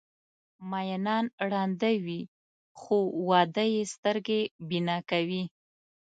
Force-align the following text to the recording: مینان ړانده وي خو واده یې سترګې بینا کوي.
مینان 0.71 1.25
ړانده 1.49 1.91
وي 2.05 2.21
خو 2.79 2.97
واده 3.29 3.65
یې 3.73 3.83
سترګې 3.93 4.41
بینا 4.69 4.97
کوي. 5.09 5.43